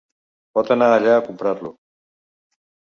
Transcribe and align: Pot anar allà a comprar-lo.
Pot 0.59 0.71
anar 0.77 0.89
allà 0.95 1.13
a 1.19 1.21
comprar-lo. 1.29 1.75